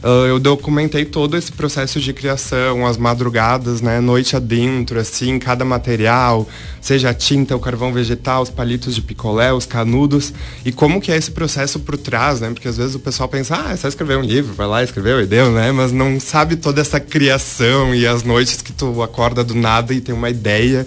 Uh, 0.07 0.25
eu 0.29 0.39
documentei 0.39 1.05
todo 1.05 1.37
esse 1.37 1.51
processo 1.51 1.99
de 1.99 2.13
criação, 2.13 2.87
as 2.87 2.97
madrugadas, 2.97 3.81
né, 3.81 3.99
noite 3.99 4.37
adentro, 4.37 5.01
assim, 5.01 5.37
cada 5.37 5.65
material, 5.65 6.49
seja 6.81 7.11
a 7.11 7.15
tinta, 7.15 7.57
o 7.57 7.59
carvão 7.59 7.93
vegetal, 7.93 8.41
os 8.41 8.49
palitos 8.49 8.95
de 8.95 9.03
picolé, 9.03 9.53
os 9.53 9.67
canudos, 9.67 10.33
e 10.65 10.71
como 10.71 11.01
que 11.01 11.11
é 11.11 11.17
esse 11.17 11.33
processo 11.33 11.81
por 11.81 11.99
trás, 11.99 12.41
né? 12.41 12.51
Porque 12.51 12.69
às 12.69 12.77
vezes 12.77 12.95
o 12.95 13.01
pessoal 13.01 13.29
pensa, 13.29 13.61
ah, 13.61 13.73
é 13.73 13.77
só 13.77 13.89
escrever 13.89 14.17
um 14.17 14.23
livro, 14.23 14.55
vai 14.55 14.69
lá, 14.69 14.85
escreveu 14.85 15.21
e 15.21 15.27
deu, 15.27 15.51
né? 15.51 15.73
Mas 15.73 15.91
não 15.91 16.21
sabe 16.21 16.55
toda 16.55 16.81
essa 16.81 17.01
criação 17.01 17.93
e 17.93 18.07
as 18.07 18.23
noites 18.23 18.63
que 18.63 18.73
tu 18.73 19.03
acorda 19.03 19.43
do 19.43 19.57
nada 19.57 19.93
e 19.93 20.01
tem 20.01 20.15
uma 20.15 20.31
ideia. 20.31 20.87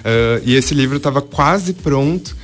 Uh, 0.00 0.42
e 0.44 0.54
esse 0.54 0.74
livro 0.74 0.98
estava 0.98 1.20
quase 1.20 1.72
pronto. 1.72 2.36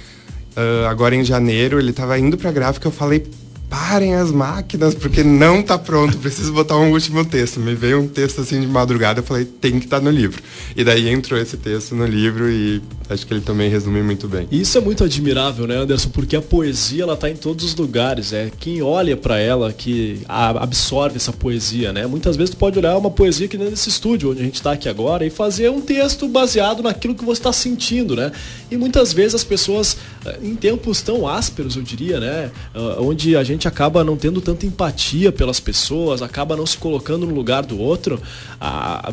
Uh, 0.57 0.89
agora 0.89 1.15
em 1.15 1.23
janeiro, 1.23 1.79
ele 1.79 1.91
estava 1.91 2.19
indo 2.19 2.37
para 2.37 2.51
a 2.51 2.53
gráfica, 2.53 2.89
eu 2.89 2.93
falei, 2.93 3.25
parem 3.69 4.15
as 4.15 4.31
máquinas, 4.31 4.95
porque 4.95 5.23
não 5.23 5.63
tá 5.63 5.77
pronto, 5.77 6.17
preciso 6.19 6.53
botar 6.53 6.77
um 6.77 6.93
último 6.93 7.25
texto. 7.25 7.61
Me 7.61 7.75
veio 7.75 8.01
um 8.01 8.09
texto 8.09 8.41
assim 8.41 8.61
de 8.61 8.67
madrugada, 8.67 9.21
eu 9.21 9.25
falei, 9.25 9.45
tem 9.45 9.79
que 9.79 9.87
estar 9.87 9.99
tá 9.99 10.05
no 10.05 10.11
livro. 10.11 10.43
E 10.75 10.85
daí 10.85 11.09
entrou 11.09 11.39
esse 11.41 11.57
texto 11.57 11.95
no 11.95 12.07
livro 12.07 12.51
e 12.51 12.81
acho 13.09 13.27
que 13.27 13.35
ele 13.35 13.41
também 13.41 13.69
resume 13.71 14.03
muito 14.03 14.29
bem. 14.29 14.47
Isso 14.51 14.79
é 14.79 14.81
muito 14.81 15.05
admirável, 15.05 15.67
né, 15.67 15.77
Anderson? 15.77 16.11
Porque 16.11 16.37
a 16.37 16.43
poesia, 16.43 17.03
ela 17.03 17.17
tá 17.17 17.29
em 17.29 17.37
todos 17.37 17.65
os 17.65 17.75
lugares. 17.75 18.33
É 18.33 18.51
quem 18.59 18.83
olha 18.83 19.17
para 19.17 19.39
ela 19.39 19.73
que 19.73 20.21
absorve 20.29 21.17
essa 21.17 21.33
poesia, 21.33 21.93
né? 21.93 22.07
Muitas 22.07 22.37
vezes 22.37 22.51
tu 22.51 22.57
pode 22.57 22.79
olhar 22.79 22.97
uma 22.97 23.11
poesia 23.11 23.49
que 23.49 23.59
nesse 23.59 23.89
estúdio, 23.89 24.31
onde 24.31 24.41
a 24.41 24.45
gente 24.45 24.57
está 24.57 24.73
aqui 24.73 24.89
agora, 24.89 25.25
e 25.27 25.31
fazer 25.31 25.71
um 25.71 25.81
texto 25.81 26.29
baseado 26.29 26.83
naquilo 26.83 27.15
que 27.15 27.25
você 27.25 27.41
está 27.41 27.53
sentindo, 27.53 28.15
né? 28.15 28.31
E 28.71 28.77
muitas 28.77 29.13
vezes 29.13 29.35
as 29.35 29.45
pessoas, 29.45 29.97
eh, 30.25 30.39
em 30.43 30.55
tempos 30.55 31.03
tão 31.03 31.27
ásperos, 31.27 31.77
eu 31.77 31.83
diria, 31.83 32.21
né? 32.21 32.51
Ah, 32.75 32.97
onde 33.01 33.37
a 33.37 33.43
gente 33.43 33.56
acaba 33.65 34.03
não 34.03 34.17
tendo 34.17 34.41
tanta 34.41 34.67
empatia 34.67 35.31
pelas 35.31 35.61
pessoas, 35.61 36.23
acaba 36.23 36.57
não 36.57 36.67
se 36.67 36.77
colocando 36.77 37.27
no 37.27 37.35
lugar 37.35 37.65
do 37.65 37.79
outro, 37.81 38.21
a, 38.61 39.13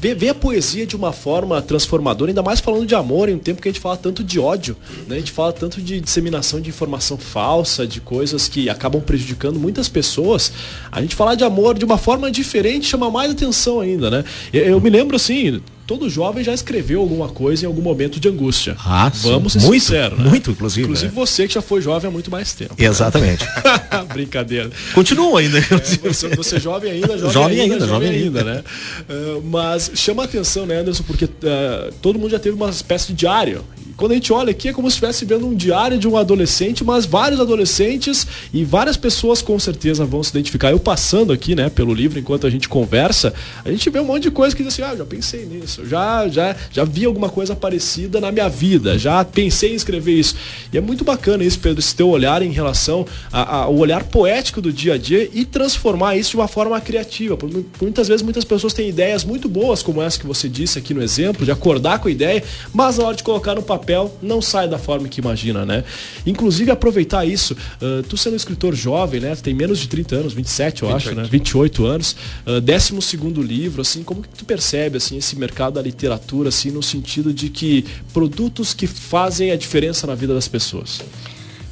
ver, 0.00 0.14
ver 0.14 0.28
a 0.30 0.34
poesia 0.34 0.86
de 0.86 0.96
uma 0.96 1.12
forma 1.12 1.60
transformadora, 1.60 2.30
ainda 2.30 2.42
mais 2.42 2.60
falando 2.60 2.86
de 2.86 2.94
amor, 2.94 3.28
em 3.28 3.34
um 3.34 3.38
tempo 3.38 3.60
que 3.60 3.68
a 3.68 3.72
gente 3.72 3.80
fala 3.80 3.96
tanto 3.96 4.24
de 4.24 4.38
ódio, 4.40 4.76
né? 5.06 5.16
A 5.16 5.18
gente 5.18 5.32
fala 5.32 5.52
tanto 5.52 5.82
de 5.82 6.00
disseminação 6.00 6.60
de 6.60 6.70
informação 6.70 7.18
falsa, 7.18 7.86
de 7.86 8.00
coisas 8.00 8.48
que 8.48 8.70
acabam 8.70 9.02
prejudicando 9.02 9.58
muitas 9.60 9.88
pessoas. 9.88 10.52
A 10.90 11.00
gente 11.02 11.14
falar 11.14 11.34
de 11.34 11.44
amor 11.44 11.76
de 11.76 11.84
uma 11.84 11.98
forma 11.98 12.30
diferente 12.30 12.86
chama 12.86 13.10
mais 13.10 13.30
atenção 13.30 13.80
ainda, 13.80 14.10
né? 14.10 14.24
Eu, 14.52 14.64
eu 14.64 14.80
me 14.80 14.88
lembro 14.90 15.16
assim, 15.16 15.60
todo 15.86 16.08
jovem 16.08 16.42
já 16.42 16.52
escreveu 16.52 17.00
alguma 17.00 17.28
coisa 17.28 17.64
em 17.64 17.66
algum 17.66 17.82
momento 17.82 18.18
de 18.18 18.28
angústia. 18.28 18.76
Ah, 18.78 19.10
Vamos 19.22 19.52
ser 19.52 19.60
muito, 19.60 19.82
sinceros, 19.82 20.18
né? 20.18 20.28
Muito, 20.28 20.50
inclusive. 20.50 20.82
Inclusive 20.84 21.08
né? 21.08 21.14
você 21.14 21.46
que 21.46 21.54
já 21.54 21.62
foi 21.62 21.80
jovem 21.80 22.08
há 22.08 22.10
muito 22.10 22.30
mais 22.30 22.52
tempo. 22.52 22.74
Né? 22.78 22.86
Exatamente. 22.86 23.44
Né? 23.44 24.06
Brincadeira. 24.12 24.70
Continua 24.94 25.40
ainda. 25.40 25.58
É, 25.58 25.62
você, 25.62 26.28
você, 26.28 26.56
é 26.56 26.60
jovem 26.60 26.90
ainda, 26.92 27.18
jovem, 27.18 27.32
jovem 27.32 27.60
ainda, 27.60 27.74
ainda, 27.74 27.86
jovem 27.86 28.08
ainda, 28.08 28.38
ainda 28.40 28.44
né? 28.44 28.64
Uh, 29.08 29.42
mas 29.42 29.90
chama 29.94 30.22
a 30.22 30.24
atenção, 30.24 30.66
né, 30.66 30.78
Anderson, 30.78 31.02
porque 31.04 31.24
uh, 31.24 31.92
todo 32.00 32.18
mundo 32.18 32.30
já 32.30 32.38
teve 32.38 32.56
uma 32.56 32.70
espécie 32.70 33.08
de 33.08 33.14
diário 33.14 33.64
quando 33.96 34.12
a 34.12 34.14
gente 34.14 34.32
olha 34.32 34.50
aqui 34.50 34.68
é 34.68 34.72
como 34.72 34.90
se 34.90 34.94
estivesse 34.94 35.24
vendo 35.24 35.46
um 35.46 35.54
diário 35.54 35.98
de 35.98 36.08
um 36.08 36.16
adolescente, 36.16 36.84
mas 36.84 37.06
vários 37.06 37.40
adolescentes 37.40 38.26
e 38.52 38.64
várias 38.64 38.96
pessoas 38.96 39.40
com 39.40 39.58
certeza 39.58 40.04
vão 40.04 40.22
se 40.22 40.30
identificar. 40.30 40.70
Eu 40.70 40.80
passando 40.80 41.32
aqui, 41.32 41.54
né, 41.54 41.68
pelo 41.68 41.94
livro 41.94 42.18
enquanto 42.18 42.46
a 42.46 42.50
gente 42.50 42.68
conversa, 42.68 43.32
a 43.64 43.70
gente 43.70 43.88
vê 43.90 44.00
um 44.00 44.04
monte 44.04 44.24
de 44.24 44.30
coisa 44.30 44.54
que 44.54 44.62
diz 44.62 44.72
assim, 44.72 44.82
ah, 44.82 44.96
já 44.96 45.04
pensei 45.04 45.46
nisso, 45.46 45.86
já 45.86 46.28
já 46.28 46.56
já 46.72 46.84
vi 46.84 47.04
alguma 47.04 47.28
coisa 47.28 47.54
parecida 47.54 48.20
na 48.20 48.32
minha 48.32 48.48
vida, 48.48 48.98
já 48.98 49.24
pensei 49.24 49.72
em 49.72 49.74
escrever 49.74 50.12
isso. 50.12 50.34
E 50.72 50.78
é 50.78 50.80
muito 50.80 51.04
bacana 51.04 51.44
isso, 51.44 51.58
Pedro, 51.58 51.78
esse 51.80 51.94
teu 51.94 52.08
olhar 52.08 52.42
em 52.42 52.50
relação 52.50 53.06
ao 53.32 53.74
olhar 53.76 54.04
poético 54.04 54.60
do 54.60 54.72
dia 54.72 54.94
a 54.94 54.98
dia 54.98 55.28
e 55.32 55.44
transformar 55.44 56.16
isso 56.16 56.30
de 56.30 56.36
uma 56.36 56.48
forma 56.48 56.80
criativa. 56.80 57.38
Muitas 57.80 58.08
vezes 58.08 58.22
muitas 58.22 58.44
pessoas 58.44 58.72
têm 58.72 58.88
ideias 58.88 59.24
muito 59.24 59.48
boas, 59.48 59.82
como 59.82 60.02
essa 60.02 60.18
que 60.18 60.26
você 60.26 60.48
disse 60.48 60.78
aqui 60.78 60.92
no 60.92 61.02
exemplo, 61.02 61.44
de 61.44 61.52
acordar 61.52 62.00
com 62.00 62.08
a 62.08 62.10
ideia, 62.10 62.42
mas 62.72 62.98
na 62.98 63.04
hora 63.04 63.16
de 63.16 63.22
colocar 63.22 63.54
no 63.54 63.62
papel 63.62 63.83
papel 63.84 64.16
não 64.22 64.40
sai 64.40 64.66
da 64.66 64.78
forma 64.78 65.06
que 65.06 65.20
imagina, 65.20 65.66
né? 65.66 65.84
Inclusive 66.26 66.70
aproveitar 66.70 67.26
isso, 67.26 67.54
uh, 67.54 68.02
tu 68.08 68.16
sendo 68.16 68.32
um 68.32 68.36
escritor 68.36 68.74
jovem, 68.74 69.20
né? 69.20 69.36
tem 69.36 69.52
menos 69.52 69.78
de 69.78 69.88
30 69.88 70.16
anos, 70.16 70.32
27 70.32 70.82
eu 70.82 70.88
28. 70.88 71.08
acho, 71.08 71.20
né? 71.20 71.28
28 71.30 71.84
anos, 71.84 72.16
uh, 72.46 72.60
décimo 72.60 73.02
segundo 73.02 73.42
livro, 73.42 73.82
assim, 73.82 74.02
como 74.02 74.22
que 74.22 74.28
tu 74.28 74.44
percebe 74.44 74.96
assim 74.96 75.18
esse 75.18 75.36
mercado 75.36 75.74
da 75.74 75.82
literatura 75.82 76.48
assim 76.48 76.70
no 76.70 76.82
sentido 76.82 77.32
de 77.32 77.50
que 77.50 77.84
produtos 78.12 78.72
que 78.72 78.86
fazem 78.86 79.50
a 79.50 79.56
diferença 79.56 80.06
na 80.06 80.14
vida 80.14 80.32
das 80.34 80.48
pessoas? 80.48 81.00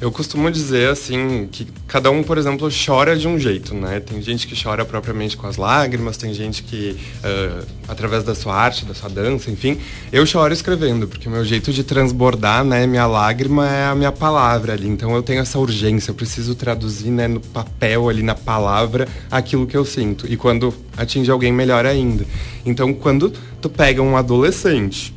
Eu 0.03 0.11
costumo 0.11 0.51
dizer 0.51 0.89
assim 0.89 1.47
que 1.49 1.65
cada 1.87 2.11
um, 2.11 2.23
por 2.23 2.37
exemplo, 2.37 2.67
chora 2.85 3.15
de 3.15 3.25
um 3.25 3.39
jeito, 3.39 3.73
né? 3.73 4.01
Tem 4.01 4.21
gente 4.21 4.45
que 4.45 4.53
chora 4.61 4.83
propriamente 4.83 5.37
com 5.37 5.47
as 5.47 5.55
lágrimas, 5.55 6.17
tem 6.17 6.33
gente 6.33 6.61
que 6.61 6.97
uh, 7.23 7.65
através 7.87 8.21
da 8.21 8.35
sua 8.35 8.53
arte, 8.53 8.83
da 8.83 8.93
sua 8.93 9.09
dança, 9.09 9.49
enfim. 9.49 9.77
Eu 10.11 10.25
choro 10.25 10.51
escrevendo 10.51 11.07
porque 11.07 11.29
o 11.29 11.31
meu 11.31 11.45
jeito 11.45 11.71
de 11.71 11.85
transbordar, 11.85 12.65
né, 12.65 12.85
minha 12.85 13.07
lágrima 13.07 13.65
é 13.65 13.85
a 13.85 13.95
minha 13.95 14.11
palavra 14.11 14.73
ali. 14.73 14.89
Então 14.89 15.15
eu 15.15 15.23
tenho 15.23 15.39
essa 15.39 15.57
urgência, 15.57 16.11
eu 16.11 16.15
preciso 16.15 16.53
traduzir, 16.53 17.09
né, 17.09 17.29
no 17.29 17.39
papel 17.39 18.09
ali 18.09 18.23
na 18.23 18.35
palavra 18.35 19.07
aquilo 19.31 19.65
que 19.65 19.77
eu 19.77 19.85
sinto. 19.85 20.29
E 20.29 20.35
quando 20.35 20.73
atinge 20.97 21.31
alguém 21.31 21.53
melhor 21.53 21.85
ainda. 21.85 22.25
Então 22.65 22.93
quando 22.93 23.31
tu 23.61 23.69
pega 23.69 24.01
um 24.01 24.17
adolescente 24.17 25.15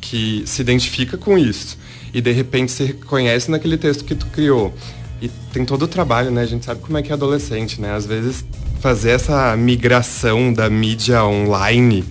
que 0.00 0.42
se 0.46 0.62
identifica 0.62 1.18
com 1.18 1.36
isso 1.36 1.81
e 2.12 2.20
de 2.20 2.32
repente 2.32 2.72
se 2.72 2.84
reconhece 2.84 3.50
naquele 3.50 3.76
texto 3.76 4.04
que 4.04 4.14
tu 4.14 4.26
criou. 4.26 4.74
E 5.20 5.28
tem 5.52 5.64
todo 5.64 5.82
o 5.82 5.88
trabalho, 5.88 6.30
né? 6.30 6.42
A 6.42 6.46
gente 6.46 6.64
sabe 6.64 6.80
como 6.80 6.98
é 6.98 7.02
que 7.02 7.10
é 7.10 7.14
adolescente, 7.14 7.80
né? 7.80 7.94
Às 7.94 8.06
vezes 8.06 8.44
fazer 8.80 9.10
essa 9.10 9.56
migração 9.56 10.52
da 10.52 10.68
mídia 10.68 11.24
online 11.24 12.04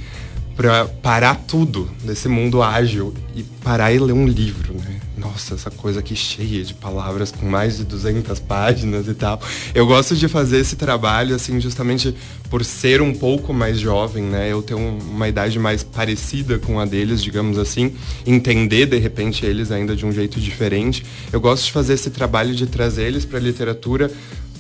para 0.56 0.86
parar 0.86 1.36
tudo 1.36 1.92
desse 2.04 2.30
mundo 2.30 2.64
ágil 2.64 3.14
e 3.36 3.44
parar 3.44 3.92
e 3.92 4.00
ler 4.00 4.14
um 4.14 4.26
livro, 4.26 4.74
né? 4.74 5.01
Nossa, 5.22 5.54
essa 5.54 5.70
coisa 5.70 6.00
aqui 6.00 6.16
cheia 6.16 6.64
de 6.64 6.74
palavras 6.74 7.32
com 7.32 7.46
mais 7.46 7.78
de 7.78 7.84
200 7.84 8.40
páginas 8.40 9.08
e 9.08 9.14
tal. 9.14 9.40
Eu 9.74 9.86
gosto 9.86 10.16
de 10.16 10.28
fazer 10.28 10.60
esse 10.60 10.76
trabalho, 10.76 11.36
assim, 11.36 11.62
justamente 11.62 12.16
por 12.50 12.66
ser 12.66 13.02
um 13.02 13.14
pouco 13.14 13.54
mais 13.54 13.80
jovem, 13.80 14.24
né? 14.24 14.52
Eu 14.52 14.64
tenho 14.64 14.80
uma 14.80 15.28
idade 15.28 15.60
mais 15.60 15.84
parecida 15.84 16.58
com 16.58 16.80
a 16.80 16.86
deles, 16.86 17.22
digamos 17.22 17.60
assim, 17.60 17.94
entender 18.26 18.88
de 18.88 18.98
repente 18.98 19.46
eles 19.46 19.72
ainda 19.72 19.96
de 19.96 20.06
um 20.06 20.12
jeito 20.12 20.40
diferente. 20.40 21.06
Eu 21.32 21.40
gosto 21.40 21.66
de 21.66 21.72
fazer 21.72 21.94
esse 21.94 22.10
trabalho 22.10 22.56
de 22.56 22.66
trazer 22.66 23.04
eles 23.04 23.24
para 23.24 23.38
a 23.38 23.42
literatura 23.42 24.12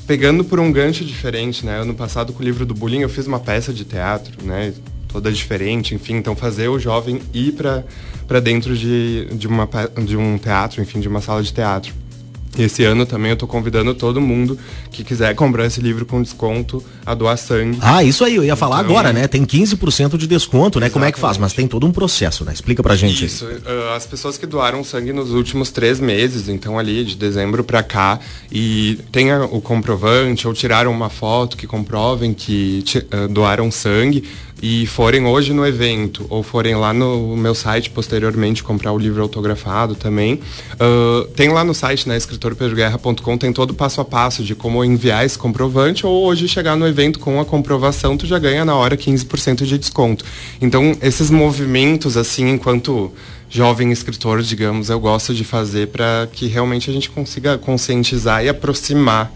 pegando 0.05 0.43
por 0.43 0.59
um 0.59 0.71
gancho 0.71 1.03
diferente, 1.03 1.65
né? 1.65 1.81
Ano 1.81 1.95
passado 1.95 2.33
com 2.33 2.41
o 2.41 2.45
livro 2.45 2.65
do 2.65 2.73
Bullying 2.73 3.01
eu 3.01 3.09
fiz 3.09 3.25
uma 3.25 3.39
peça 3.39 3.73
de 3.73 3.83
teatro, 3.83 4.45
né? 4.45 4.73
Toda 5.11 5.31
diferente, 5.31 5.93
enfim, 5.93 6.15
então 6.15 6.35
fazer 6.35 6.69
o 6.69 6.79
jovem 6.79 7.21
ir 7.33 7.53
para 7.53 8.39
dentro 8.39 8.75
de, 8.75 9.25
de, 9.33 9.47
uma, 9.47 9.67
de 10.05 10.15
um 10.15 10.37
teatro, 10.37 10.81
enfim, 10.81 10.99
de 10.99 11.07
uma 11.07 11.21
sala 11.21 11.43
de 11.43 11.51
teatro. 11.51 11.93
Esse 12.57 12.83
ano 12.83 13.05
também 13.05 13.29
eu 13.29 13.33
estou 13.33 13.47
convidando 13.47 13.93
todo 13.93 14.19
mundo 14.19 14.57
que 14.91 15.03
quiser 15.05 15.33
comprar 15.35 15.65
esse 15.65 15.79
livro 15.79 16.05
com 16.05 16.21
desconto 16.21 16.83
a 17.05 17.13
doar 17.13 17.37
sangue. 17.37 17.77
Ah, 17.81 18.03
isso 18.03 18.25
aí, 18.25 18.35
eu 18.35 18.43
ia 18.43 18.57
falar 18.57 18.81
então, 18.81 18.91
agora, 18.91 19.13
né? 19.13 19.25
Tem 19.27 19.45
15% 19.45 20.17
de 20.17 20.27
desconto, 20.27 20.79
né? 20.79 20.87
Exatamente. 20.87 20.93
Como 20.93 21.05
é 21.05 21.11
que 21.13 21.19
faz? 21.19 21.37
Mas 21.37 21.53
tem 21.53 21.65
todo 21.65 21.87
um 21.87 21.91
processo, 21.91 22.43
né? 22.43 22.51
Explica 22.51 22.83
pra 22.83 22.95
gente. 22.95 23.25
Isso, 23.25 23.45
uh, 23.45 23.93
as 23.95 24.05
pessoas 24.05 24.37
que 24.37 24.45
doaram 24.45 24.83
sangue 24.83 25.13
nos 25.13 25.31
últimos 25.31 25.71
três 25.71 26.01
meses, 26.01 26.49
então 26.49 26.77
ali 26.77 27.05
de 27.05 27.15
dezembro 27.15 27.63
para 27.63 27.81
cá, 27.81 28.19
e 28.51 28.99
tenha 29.13 29.45
o 29.45 29.61
comprovante 29.61 30.45
ou 30.45 30.53
tiraram 30.53 30.91
uma 30.91 31.09
foto 31.09 31.55
que 31.55 31.65
comprovem 31.65 32.33
que 32.33 32.83
uh, 33.13 33.29
doaram 33.29 33.71
sangue, 33.71 34.25
e 34.61 34.85
forem 34.85 35.25
hoje 35.25 35.53
no 35.53 35.65
evento 35.65 36.25
ou 36.29 36.43
forem 36.43 36.75
lá 36.75 36.93
no 36.93 37.35
meu 37.35 37.55
site 37.55 37.89
posteriormente 37.89 38.63
comprar 38.63 38.91
o 38.91 38.97
livro 38.97 39.21
autografado 39.21 39.95
também, 39.95 40.35
uh, 40.35 41.25
tem 41.29 41.49
lá 41.49 41.63
no 41.63 41.73
site, 41.73 42.07
né, 42.07 42.15
escritorpedroguerra.com, 42.15 43.37
tem 43.37 43.51
todo 43.51 43.71
o 43.71 43.73
passo 43.73 43.99
a 44.01 44.05
passo 44.05 44.43
de 44.43 44.53
como 44.53 44.85
enviar 44.85 45.25
esse 45.25 45.37
comprovante 45.37 46.05
ou 46.05 46.23
hoje 46.25 46.47
chegar 46.47 46.75
no 46.75 46.87
evento 46.87 47.19
com 47.19 47.39
a 47.39 47.45
comprovação, 47.45 48.15
tu 48.15 48.27
já 48.27 48.37
ganha 48.37 48.63
na 48.63 48.75
hora 48.75 48.95
15% 48.95 49.65
de 49.65 49.77
desconto. 49.77 50.23
Então, 50.61 50.95
esses 51.01 51.31
movimentos, 51.31 52.15
assim, 52.15 52.49
enquanto 52.49 53.11
jovem 53.49 53.91
escritor, 53.91 54.41
digamos, 54.41 54.89
eu 54.89 54.99
gosto 54.99 55.33
de 55.33 55.43
fazer 55.43 55.87
para 55.87 56.27
que 56.31 56.47
realmente 56.47 56.89
a 56.89 56.93
gente 56.93 57.09
consiga 57.09 57.57
conscientizar 57.57 58.43
e 58.45 58.49
aproximar 58.49 59.33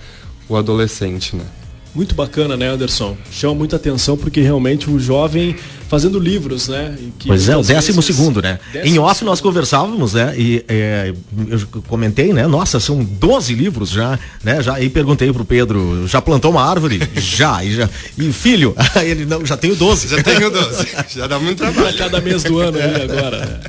o 0.48 0.56
adolescente, 0.56 1.36
né? 1.36 1.46
Muito 1.96 2.14
bacana, 2.14 2.58
né, 2.58 2.68
Anderson? 2.68 3.16
Chama 3.32 3.56
muita 3.56 3.78
atenção 3.78 4.18
porque 4.18 4.42
realmente 4.42 4.90
o 4.90 5.00
jovem 5.00 5.56
fazendo 5.88 6.20
livros, 6.20 6.68
né? 6.68 6.98
pois 7.26 7.48
é, 7.48 7.56
o 7.56 7.62
décimo 7.62 8.02
vezes... 8.02 8.16
segundo, 8.16 8.42
né? 8.42 8.60
Décimo 8.74 8.96
em 8.96 9.00
off 9.00 9.24
nós 9.24 9.40
conversávamos, 9.40 10.14
né? 10.14 10.34
E 10.38 10.66
é, 10.68 11.14
eu 11.48 11.82
comentei, 11.88 12.34
né? 12.34 12.46
Nossa, 12.48 12.82
são 12.82 13.02
12 13.02 13.54
livros 13.54 13.92
já, 13.92 14.20
né? 14.44 14.62
Já, 14.62 14.82
e 14.82 14.90
perguntei 14.90 15.32
pro 15.32 15.46
Pedro, 15.46 16.06
já 16.06 16.22
plantou 16.22 16.52
uma 16.52 16.70
árvore? 16.70 17.00
já, 17.16 17.64
e 17.64 17.76
já. 17.76 17.90
E 18.18 18.34
filho? 18.34 18.76
ele, 19.02 19.26
não, 19.26 19.46
já 19.46 19.56
tenho 19.56 19.76
12. 19.76 20.10
Já 20.10 20.22
tenho 20.22 20.50
12. 20.52 20.88
já 21.16 21.28
dá 21.28 21.40
muito 21.40 21.60
trabalho. 21.60 21.98
cada 21.98 22.20
mês 22.20 22.44
do 22.44 22.60
ano 22.60 22.78
aí 22.78 23.04
agora. 23.04 23.46
Né? 23.46 23.60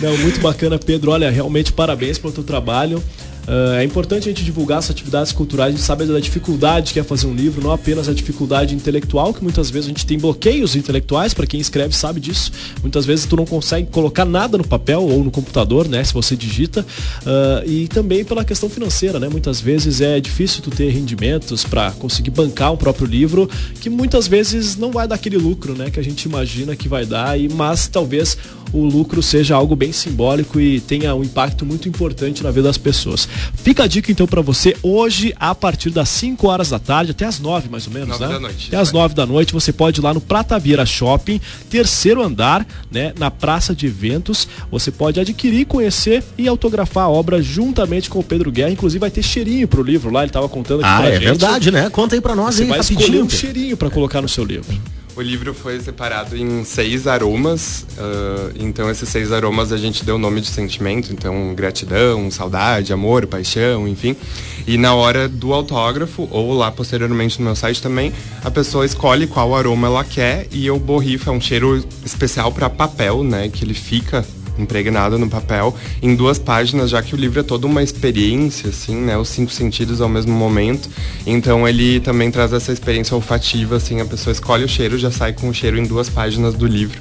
Não, 0.00 0.16
muito 0.18 0.40
bacana, 0.40 0.78
Pedro. 0.78 1.10
Olha, 1.10 1.28
realmente 1.28 1.72
parabéns 1.72 2.18
pelo 2.18 2.32
teu 2.32 2.44
trabalho. 2.44 3.02
Uh, 3.46 3.74
é 3.74 3.84
importante 3.84 4.28
a 4.28 4.32
gente 4.32 4.44
divulgar 4.44 4.78
essas 4.78 4.90
atividades 4.90 5.32
culturais, 5.32 5.74
a 5.74 5.76
gente 5.76 5.84
sabe 5.84 6.06
da 6.06 6.18
dificuldade 6.18 6.92
que 6.92 7.00
é 7.00 7.04
fazer 7.04 7.26
um 7.26 7.34
livro, 7.34 7.62
não 7.62 7.72
apenas 7.72 8.08
a 8.08 8.14
dificuldade 8.14 8.74
intelectual, 8.74 9.34
que 9.34 9.42
muitas 9.42 9.70
vezes 9.70 9.86
a 9.86 9.88
gente 9.88 10.06
tem 10.06 10.18
bloqueios 10.18 10.74
intelectuais, 10.74 11.34
para 11.34 11.46
quem 11.46 11.60
escreve 11.60 11.94
sabe 11.94 12.20
disso. 12.20 12.50
Muitas 12.80 13.04
vezes 13.04 13.26
tu 13.26 13.36
não 13.36 13.44
consegue 13.44 13.90
colocar 13.90 14.24
nada 14.24 14.56
no 14.56 14.66
papel 14.66 15.02
ou 15.02 15.22
no 15.22 15.30
computador, 15.30 15.88
né, 15.88 16.02
se 16.02 16.14
você 16.14 16.36
digita. 16.36 16.86
Uh, 17.22 17.68
e 17.68 17.88
também 17.88 18.24
pela 18.24 18.44
questão 18.44 18.68
financeira, 18.68 19.20
né? 19.20 19.28
Muitas 19.28 19.60
vezes 19.60 20.00
é 20.00 20.20
difícil 20.20 20.62
tu 20.62 20.70
ter 20.70 20.90
rendimentos 20.90 21.64
para 21.64 21.90
conseguir 21.92 22.30
bancar 22.30 22.72
um 22.72 22.76
próprio 22.76 23.06
livro, 23.06 23.48
que 23.80 23.90
muitas 23.90 24.26
vezes 24.26 24.76
não 24.76 24.90
vai 24.90 25.06
dar 25.06 25.16
aquele 25.16 25.36
lucro, 25.36 25.74
né, 25.74 25.90
que 25.90 26.00
a 26.00 26.04
gente 26.04 26.24
imagina 26.24 26.74
que 26.74 26.88
vai 26.88 27.04
dar, 27.04 27.38
e 27.38 27.48
mas 27.48 27.88
talvez 27.88 28.36
o 28.72 28.84
lucro 28.84 29.22
seja 29.22 29.54
algo 29.54 29.76
bem 29.76 29.92
simbólico 29.92 30.60
e 30.60 30.80
tenha 30.80 31.14
um 31.14 31.22
impacto 31.22 31.64
muito 31.64 31.88
importante 31.88 32.42
na 32.42 32.50
vida 32.50 32.64
das 32.64 32.76
pessoas. 32.76 33.28
Fica 33.54 33.84
a 33.84 33.86
dica 33.86 34.10
então 34.12 34.26
para 34.26 34.40
você 34.42 34.76
hoje 34.82 35.32
a 35.38 35.54
partir 35.54 35.90
das 35.90 36.08
5 36.08 36.46
horas 36.46 36.70
da 36.70 36.78
tarde 36.78 37.10
até 37.12 37.24
as 37.24 37.38
9 37.40 37.68
mais 37.68 37.86
ou 37.86 37.92
menos, 37.92 38.08
9 38.18 38.24
né? 38.24 38.32
da 38.32 38.40
noite, 38.40 38.66
Até 38.68 38.76
as 38.76 38.90
vai. 38.90 39.00
9 39.02 39.14
da 39.14 39.26
noite 39.26 39.52
você 39.52 39.72
pode 39.72 40.00
ir 40.00 40.02
lá 40.02 40.12
no 40.14 40.20
Prata 40.20 40.58
Vieira 40.58 40.84
Shopping, 40.86 41.40
terceiro 41.70 42.22
andar, 42.22 42.66
né, 42.90 43.12
na 43.18 43.30
praça 43.30 43.74
de 43.74 43.86
eventos. 43.86 44.46
Você 44.70 44.90
pode 44.90 45.18
adquirir, 45.20 45.66
conhecer 45.66 46.22
e 46.38 46.46
autografar 46.48 47.04
a 47.04 47.08
obra 47.08 47.40
juntamente 47.42 48.08
com 48.10 48.18
o 48.18 48.22
Pedro 48.22 48.50
Guerra. 48.52 48.70
Inclusive 48.70 48.98
vai 49.00 49.10
ter 49.10 49.22
cheirinho 49.22 49.66
pro 49.68 49.82
livro 49.82 50.10
lá, 50.10 50.22
ele 50.22 50.32
tava 50.32 50.48
contando 50.48 50.80
aqui 50.80 50.88
Ah, 50.88 50.98
pra 50.98 51.08
é 51.08 51.12
gente. 51.14 51.24
verdade, 51.24 51.70
né? 51.70 51.88
Conta 51.90 52.14
aí 52.14 52.20
pra 52.20 52.34
nós 52.34 52.54
Você 52.56 52.62
aí, 52.64 52.68
vai 52.68 52.80
escolher 52.80 53.00
rapidinho. 53.00 53.24
um 53.24 53.30
cheirinho 53.30 53.76
para 53.76 53.90
colocar 53.90 54.20
no 54.22 54.28
seu 54.28 54.44
livro. 54.44 54.66
O 55.16 55.22
livro 55.22 55.54
foi 55.54 55.78
separado 55.80 56.36
em 56.36 56.64
seis 56.64 57.06
aromas, 57.06 57.86
ah, 57.96 58.50
então 58.58 58.90
esses 58.90 59.08
seis 59.08 59.30
aromas 59.30 59.70
a 59.70 59.76
gente 59.76 60.04
deu 60.04 60.18
nome 60.18 60.40
de 60.40 60.48
sentimento, 60.48 61.12
então 61.12 61.54
gratidão, 61.54 62.28
saudade, 62.32 62.92
amor, 62.92 63.24
paixão, 63.24 63.86
enfim. 63.86 64.16
E 64.66 64.76
na 64.76 64.92
hora 64.92 65.28
do 65.28 65.52
autógrafo, 65.52 66.26
ou 66.32 66.52
lá 66.52 66.72
posteriormente 66.72 67.38
no 67.38 67.44
meu 67.44 67.54
site 67.54 67.80
também, 67.80 68.12
a 68.42 68.50
pessoa 68.50 68.84
escolhe 68.84 69.28
qual 69.28 69.54
aroma 69.54 69.86
ela 69.86 70.02
quer 70.02 70.48
e 70.50 70.66
eu 70.66 70.80
borrifo, 70.80 71.30
é 71.30 71.32
um 71.32 71.40
cheiro 71.40 71.84
especial 72.04 72.50
para 72.50 72.68
papel, 72.68 73.22
né, 73.22 73.48
que 73.48 73.64
ele 73.64 73.74
fica 73.74 74.24
impregnado 74.58 75.18
no 75.18 75.28
papel 75.28 75.74
em 76.02 76.14
duas 76.14 76.38
páginas, 76.38 76.90
já 76.90 77.02
que 77.02 77.14
o 77.14 77.18
livro 77.18 77.40
é 77.40 77.42
toda 77.42 77.66
uma 77.66 77.82
experiência, 77.82 78.70
assim, 78.70 78.96
né? 78.96 79.16
Os 79.16 79.28
cinco 79.28 79.50
sentidos 79.50 80.00
ao 80.00 80.08
mesmo 80.08 80.32
momento. 80.32 80.88
Então 81.26 81.68
ele 81.68 82.00
também 82.00 82.30
traz 82.30 82.52
essa 82.52 82.72
experiência 82.72 83.14
olfativa, 83.14 83.76
assim, 83.76 84.00
a 84.00 84.04
pessoa 84.04 84.32
escolhe 84.32 84.64
o 84.64 84.68
cheiro, 84.68 84.98
já 84.98 85.10
sai 85.10 85.32
com 85.32 85.48
o 85.48 85.54
cheiro 85.54 85.78
em 85.78 85.84
duas 85.84 86.08
páginas 86.08 86.54
do 86.54 86.66
livro. 86.66 86.98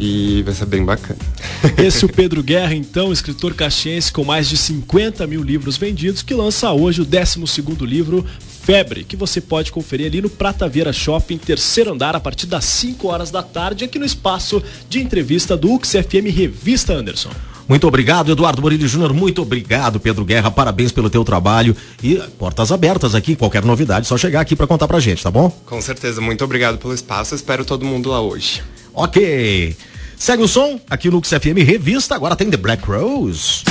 E 0.00 0.42
vai 0.42 0.54
ser 0.54 0.66
bem 0.66 0.84
bacana. 0.84 1.18
Esse 1.76 2.04
é 2.04 2.06
o 2.06 2.12
Pedro 2.12 2.40
Guerra, 2.40 2.72
então, 2.72 3.12
escritor 3.12 3.54
caxiense 3.54 4.12
com 4.12 4.24
mais 4.24 4.48
de 4.48 4.56
50 4.56 5.26
mil 5.26 5.42
livros 5.42 5.76
vendidos, 5.76 6.22
que 6.22 6.32
lança 6.34 6.70
hoje 6.70 7.02
o 7.02 7.06
12º 7.06 7.84
livro, 7.84 8.24
Febre, 8.68 9.02
que 9.02 9.16
você 9.16 9.40
pode 9.40 9.72
conferir 9.72 10.08
ali 10.08 10.20
no 10.20 10.28
Prata 10.28 10.68
Vieira 10.68 10.92
Shopping, 10.92 11.38
terceiro 11.38 11.90
andar, 11.90 12.14
a 12.14 12.20
partir 12.20 12.44
das 12.44 12.66
5 12.66 13.08
horas 13.08 13.30
da 13.30 13.42
tarde, 13.42 13.82
aqui 13.82 13.98
no 13.98 14.04
espaço 14.04 14.62
de 14.90 15.00
entrevista 15.00 15.56
do 15.56 15.72
Ux 15.72 15.92
FM 15.92 16.28
Revista 16.30 16.92
Anderson. 16.92 17.30
Muito 17.66 17.88
obrigado, 17.88 18.30
Eduardo 18.30 18.60
Morilho 18.60 18.86
Júnior. 18.86 19.14
Muito 19.14 19.40
obrigado, 19.40 19.98
Pedro 19.98 20.22
Guerra. 20.22 20.50
Parabéns 20.50 20.92
pelo 20.92 21.08
teu 21.08 21.24
trabalho. 21.24 21.74
E 22.02 22.16
portas 22.38 22.70
abertas 22.70 23.14
aqui. 23.14 23.34
Qualquer 23.34 23.64
novidade, 23.64 24.06
só 24.06 24.18
chegar 24.18 24.42
aqui 24.42 24.54
pra 24.54 24.66
contar 24.66 24.86
pra 24.86 25.00
gente, 25.00 25.22
tá 25.22 25.30
bom? 25.30 25.48
Com 25.64 25.80
certeza, 25.80 26.20
muito 26.20 26.44
obrigado 26.44 26.76
pelo 26.76 26.92
espaço, 26.92 27.34
espero 27.34 27.64
todo 27.64 27.86
mundo 27.86 28.10
lá 28.10 28.20
hoje. 28.20 28.62
Ok. 28.92 29.74
Segue 30.14 30.42
o 30.42 30.48
som 30.48 30.78
aqui 30.90 31.08
no 31.08 31.14
Lux 31.14 31.30
FM 31.30 31.64
Revista. 31.64 32.14
Agora 32.14 32.36
tem 32.36 32.50
The 32.50 32.58
Black 32.58 32.84
Rose. 32.84 33.64